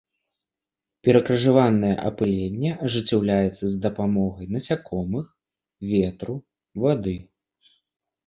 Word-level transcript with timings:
Перакрыжаванае 1.07 1.91
апыленне 2.09 2.71
ажыццяўляецца 2.87 3.65
з 3.73 3.77
дапамогай 3.85 4.45
насякомых, 4.55 5.25
ветру, 5.91 6.35
вады. 6.87 7.17